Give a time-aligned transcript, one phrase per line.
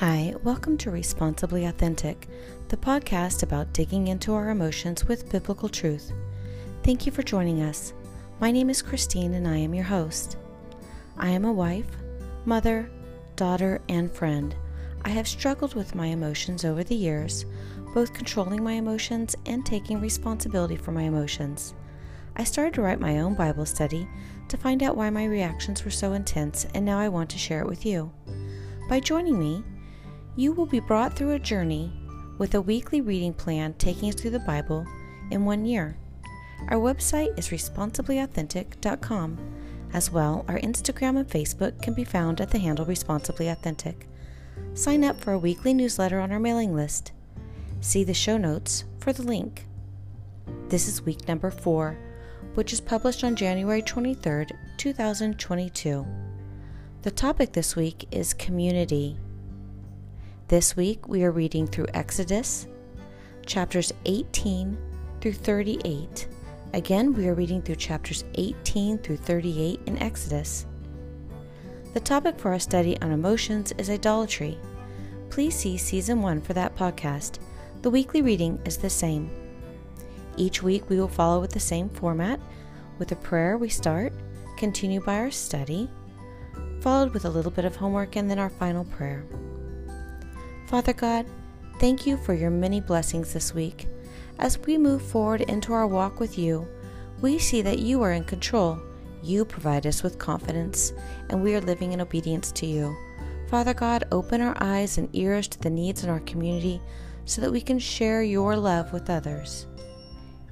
[0.00, 2.28] Hi, welcome to Responsibly Authentic,
[2.68, 6.12] the podcast about digging into our emotions with biblical truth.
[6.84, 7.94] Thank you for joining us.
[8.38, 10.36] My name is Christine and I am your host.
[11.16, 11.90] I am a wife,
[12.44, 12.88] mother,
[13.34, 14.54] daughter, and friend.
[15.04, 17.44] I have struggled with my emotions over the years,
[17.92, 21.74] both controlling my emotions and taking responsibility for my emotions.
[22.36, 24.08] I started to write my own Bible study
[24.46, 27.62] to find out why my reactions were so intense, and now I want to share
[27.62, 28.12] it with you.
[28.88, 29.64] By joining me,
[30.38, 31.90] you will be brought through a journey
[32.38, 34.86] with a weekly reading plan taking us through the Bible
[35.32, 35.96] in one year.
[36.68, 39.38] Our website is responsiblyauthentic.com.
[39.92, 44.06] As well, our Instagram and Facebook can be found at the handle Responsibly Authentic.
[44.74, 47.10] Sign up for a weekly newsletter on our mailing list.
[47.80, 49.66] See the show notes for the link.
[50.68, 51.98] This is week number four,
[52.54, 56.06] which is published on January 23rd, 2022.
[57.02, 59.16] The topic this week is community.
[60.48, 62.66] This week we are reading through Exodus,
[63.44, 64.78] chapters 18
[65.20, 66.26] through 38.
[66.72, 70.64] Again, we are reading through chapters 18 through 38 in Exodus.
[71.92, 74.56] The topic for our study on emotions is idolatry.
[75.28, 77.40] Please see season 1 for that podcast.
[77.82, 79.30] The weekly reading is the same.
[80.38, 82.40] Each week we will follow with the same format.
[82.98, 84.14] With a prayer, we start,
[84.56, 85.90] continue by our study,
[86.80, 89.26] followed with a little bit of homework, and then our final prayer.
[90.68, 91.24] Father God,
[91.78, 93.88] thank you for your many blessings this week.
[94.38, 96.68] As we move forward into our walk with you,
[97.22, 98.78] we see that you are in control.
[99.22, 100.92] You provide us with confidence,
[101.30, 102.94] and we are living in obedience to you.
[103.48, 106.82] Father God, open our eyes and ears to the needs in our community
[107.24, 109.66] so that we can share your love with others.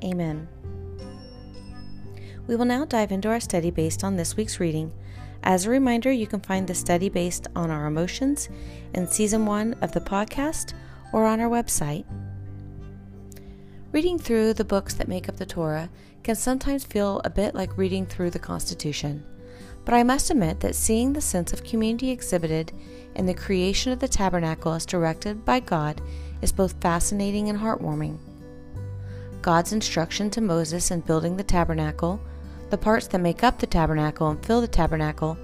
[0.03, 0.49] Amen.
[2.47, 4.95] We will now dive into our study based on this week's reading.
[5.47, 8.49] As a reminder, you can find the study based on our emotions
[8.95, 10.75] in season one of the podcast
[11.13, 12.05] or on our website.
[13.93, 15.89] Reading through the books that make up the Torah
[16.25, 19.25] can sometimes feel a bit like reading through the Constitution.
[19.85, 22.73] But I must admit that seeing the sense of community exhibited
[23.15, 26.03] in the creation of the tabernacle as directed by God
[26.43, 28.19] is both fascinating and heartwarming.
[29.43, 32.21] God's instruction to Moses in building the tabernacle
[32.71, 35.39] the parts that make up the tabernacle and fill the tabernacle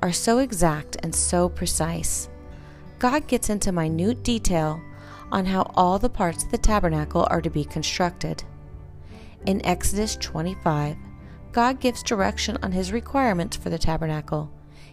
[0.00, 2.28] are so exact and so precise.
[2.98, 4.80] God gets into minute detail
[5.32, 8.44] on how all the parts of the tabernacle are to be constructed.
[9.46, 10.96] In Exodus 25,
[11.52, 14.50] God gives direction on his requirements for the tabernacle.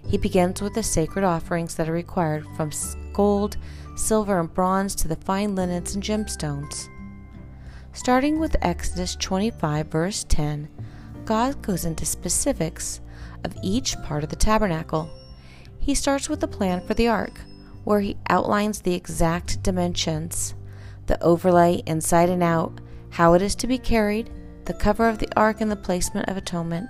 [0.07, 2.71] He begins with the sacred offerings that are required from
[3.13, 3.57] gold,
[3.95, 6.87] silver, and bronze to the fine linens and gemstones.
[7.93, 10.69] Starting with Exodus 25, verse 10,
[11.27, 13.01] God goes into specifics
[13.43, 15.09] of each part of the tabernacle.
[15.77, 17.41] He starts with the plan for the ark,
[17.83, 20.55] where he outlines the exact dimensions,
[21.07, 22.79] the overlay inside and out,
[23.09, 24.29] how it is to be carried,
[24.63, 26.87] the cover of the ark, and the placement of atonement.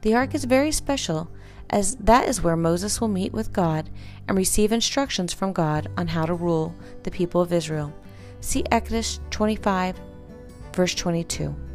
[0.00, 1.30] The ark is very special,
[1.68, 3.90] as that is where Moses will meet with God
[4.26, 7.92] and receive instructions from God on how to rule the people of Israel.
[8.40, 10.00] See Exodus 25,
[10.72, 11.67] verse 22.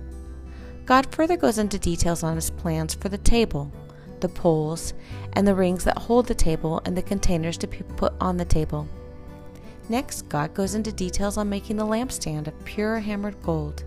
[0.86, 3.72] God further goes into details on his plans for the table,
[4.20, 4.94] the poles,
[5.34, 8.46] and the rings that hold the table and the containers to be put on the
[8.46, 8.88] table.
[9.90, 13.84] Next, God goes into details on making the lampstand of pure hammered gold.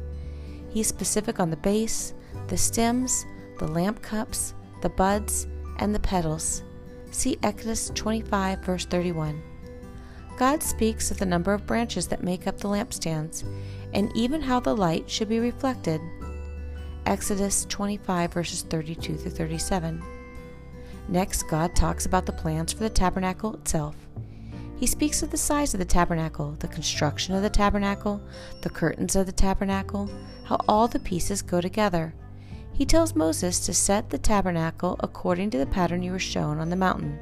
[0.70, 2.14] He's specific on the base,
[2.48, 3.24] the stems,
[3.58, 5.46] the lamp cups, the buds,
[5.78, 6.62] and the petals.
[7.10, 9.42] See Exodus 25, verse 31.
[10.36, 13.44] God speaks of the number of branches that make up the lampstands,
[13.94, 16.00] and even how the light should be reflected.
[17.06, 20.02] Exodus 25, verses 32 through 37.
[21.08, 23.94] Next, God talks about the plans for the tabernacle itself.
[24.76, 28.20] He speaks of the size of the tabernacle, the construction of the tabernacle,
[28.60, 30.10] the curtains of the tabernacle,
[30.44, 32.12] how all the pieces go together.
[32.72, 36.68] He tells Moses to set the tabernacle according to the pattern you were shown on
[36.68, 37.18] the mountain.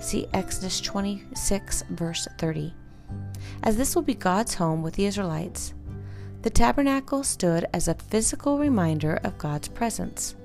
[0.00, 2.74] See Exodus 26, verse 30.
[3.62, 5.72] As this will be God's home with the Israelites,
[6.42, 10.36] the tabernacle stood as a physical reminder of God's presence.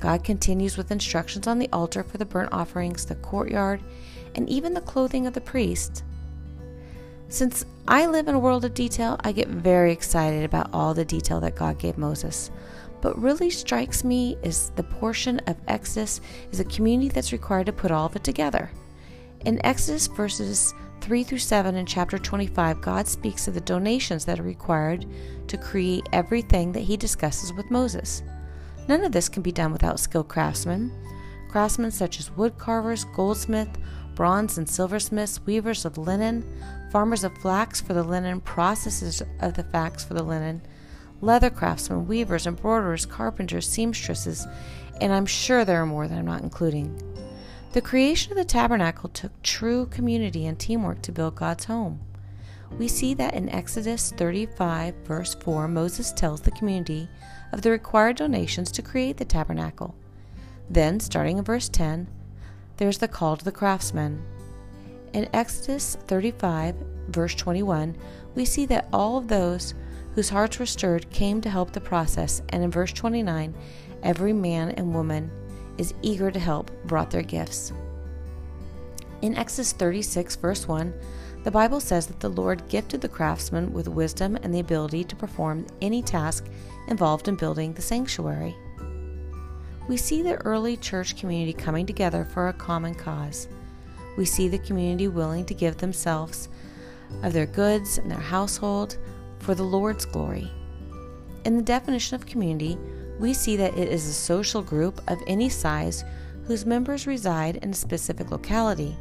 [0.00, 3.80] God continues with instructions on the altar for the burnt offerings, the courtyard,
[4.34, 6.04] and even the clothing of the priest.
[7.28, 11.04] Since I live in a world of detail, I get very excited about all the
[11.04, 12.50] detail that God gave Moses.
[13.00, 16.20] But really strikes me is the portion of Exodus
[16.52, 18.70] is a community that's required to put all of it together.
[19.44, 20.74] In Exodus verses
[21.06, 25.06] 3 through 7 in chapter 25, God speaks of the donations that are required
[25.46, 28.24] to create everything that he discusses with Moses.
[28.88, 30.90] None of this can be done without skilled craftsmen.
[31.48, 33.68] Craftsmen such as wood carvers, goldsmith,
[34.16, 36.44] bronze and silversmiths, weavers of linen,
[36.90, 40.60] farmers of flax for the linen, processors of the flax for the linen,
[41.20, 44.44] leather craftsmen, weavers, embroiderers, carpenters, seamstresses,
[45.00, 47.00] and I'm sure there are more that I'm not including.
[47.76, 52.00] The creation of the tabernacle took true community and teamwork to build God's home.
[52.78, 57.06] We see that in Exodus 35, verse 4, Moses tells the community
[57.52, 59.94] of the required donations to create the tabernacle.
[60.70, 62.08] Then, starting in verse 10,
[62.78, 64.24] there's the call to the craftsmen.
[65.12, 66.76] In Exodus 35,
[67.08, 67.94] verse 21,
[68.34, 69.74] we see that all of those
[70.14, 73.54] whose hearts were stirred came to help the process, and in verse 29,
[74.02, 75.30] every man and woman
[75.78, 77.72] is eager to help brought their gifts.
[79.22, 80.92] In Exodus 36, verse 1,
[81.44, 85.16] the Bible says that the Lord gifted the craftsmen with wisdom and the ability to
[85.16, 86.46] perform any task
[86.88, 88.56] involved in building the sanctuary
[89.88, 93.48] we see the early church community coming together for a common cause.
[94.16, 96.48] We see the community willing to give themselves
[97.22, 98.98] of their goods and their household
[99.38, 100.50] for the Lord's glory.
[101.44, 102.76] In the definition of community,
[103.18, 106.04] we see that it is a social group of any size
[106.44, 108.96] whose members reside in a specific locality.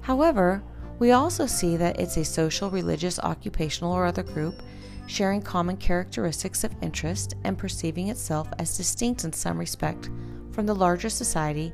[0.00, 0.62] However,
[0.98, 4.62] we also see that it's a social, religious, occupational, or other group
[5.06, 10.10] sharing common characteristics of interest and perceiving itself as distinct in some respect
[10.52, 11.72] from the larger society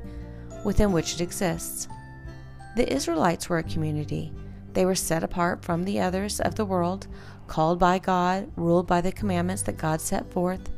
[0.63, 1.87] within which it exists.
[2.75, 4.31] The Israelites were a community.
[4.73, 7.07] They were set apart from the others of the world,
[7.47, 10.69] called by God, ruled by the commandments that God set forth.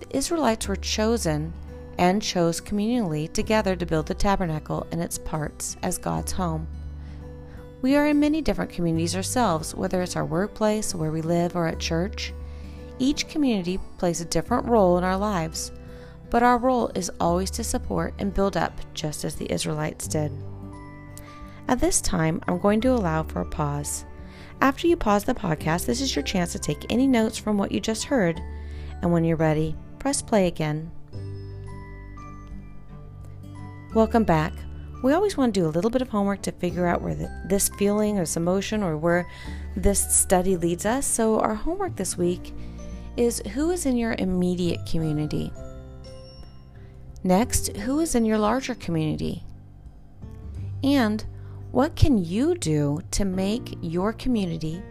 [0.00, 1.52] The Israelites were chosen
[1.98, 6.66] and chose communally together to build the tabernacle and its parts as God's home.
[7.82, 11.66] We are in many different communities ourselves, whether it's our workplace, where we live, or
[11.66, 12.32] at church.
[12.98, 15.72] Each community plays a different role in our lives,
[16.28, 20.32] but our role is always to support and build up just as the Israelites did.
[21.68, 24.04] At this time, I'm going to allow for a pause.
[24.60, 27.72] After you pause the podcast, this is your chance to take any notes from what
[27.72, 28.40] you just heard,
[29.02, 30.90] and when you're ready, press play again.
[33.94, 34.52] Welcome back.
[35.02, 37.30] We always want to do a little bit of homework to figure out where the,
[37.46, 39.28] this feeling or this emotion or where
[39.76, 41.06] this study leads us.
[41.06, 42.52] So, our homework this week
[43.16, 45.52] is who is in your immediate community?
[47.22, 49.44] Next, who is in your larger community?
[50.82, 51.24] And
[51.70, 54.82] what can you do to make your community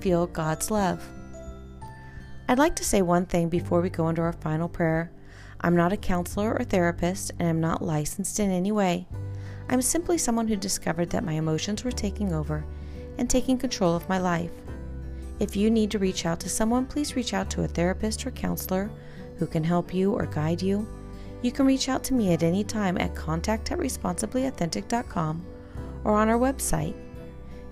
[0.00, 1.06] feel God's love?
[2.50, 5.12] I'd like to say one thing before we go into our final prayer.
[5.60, 9.06] I'm not a counselor or therapist, and I'm not licensed in any way.
[9.68, 12.64] I'm simply someone who discovered that my emotions were taking over
[13.18, 14.52] and taking control of my life.
[15.38, 18.30] If you need to reach out to someone, please reach out to a therapist or
[18.30, 18.90] counselor
[19.36, 20.88] who can help you or guide you.
[21.42, 25.46] You can reach out to me at any time at contact at responsiblyauthentic.com
[26.02, 26.94] or on our website.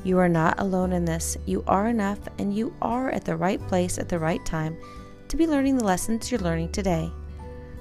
[0.07, 1.37] You are not alone in this.
[1.47, 4.77] You are enough and you are at the right place at the right time
[5.27, 7.11] to be learning the lessons you're learning today.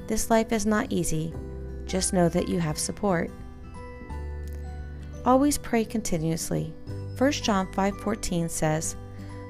[0.07, 1.31] This life is not easy.
[1.85, 3.29] Just know that you have support.
[5.23, 6.73] Always pray continuously.
[7.15, 8.95] 1 John 5:14 says,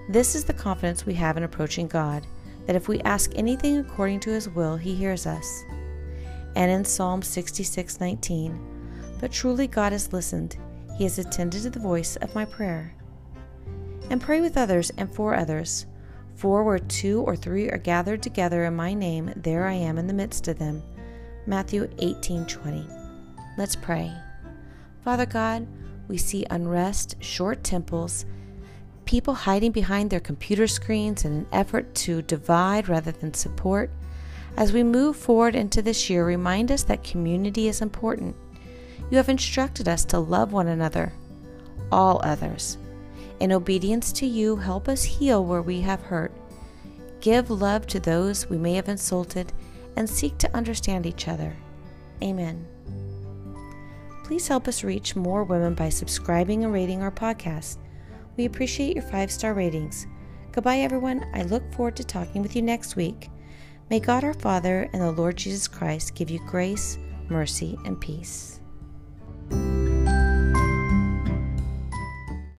[0.09, 2.27] "This is the confidence we have in approaching God,
[2.65, 5.63] that if we ask anything according to his will, he hears us."
[6.57, 8.59] And in Psalm 66:19,
[9.21, 10.57] "But truly God has listened;
[10.97, 12.93] he has attended to the voice of my prayer."
[14.09, 15.85] And pray with others and for others.
[16.35, 20.07] For where two or three are gathered together in my name, there I am in
[20.07, 20.83] the midst of them.
[21.47, 22.87] Matthew 18:20.
[23.57, 24.11] Let's pray.
[25.03, 25.65] Father God,
[26.07, 28.25] we see unrest, short temples,
[29.05, 33.91] people hiding behind their computer screens in an effort to divide rather than support.
[34.57, 38.35] As we move forward into this year, remind us that community is important.
[39.09, 41.13] You have instructed us to love one another,
[41.91, 42.77] all others.
[43.39, 46.31] In obedience to you, help us heal where we have hurt.
[47.21, 49.51] Give love to those we may have insulted
[49.95, 51.55] and seek to understand each other.
[52.23, 52.65] Amen.
[54.23, 57.77] Please help us reach more women by subscribing and rating our podcast.
[58.37, 60.07] We appreciate your five star ratings.
[60.51, 61.25] Goodbye, everyone.
[61.33, 63.29] I look forward to talking with you next week.
[63.89, 66.97] May God our Father and the Lord Jesus Christ give you grace,
[67.29, 68.61] mercy, and peace
[69.49, 69.84] thank you